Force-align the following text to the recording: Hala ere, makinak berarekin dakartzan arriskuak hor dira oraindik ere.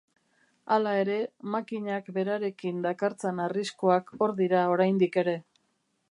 Hala 0.75 0.91
ere, 1.01 1.17
makinak 1.55 2.09
berarekin 2.15 2.79
dakartzan 2.85 3.41
arriskuak 3.45 4.09
hor 4.19 4.33
dira 4.39 4.63
oraindik 4.77 5.19
ere. 5.23 5.37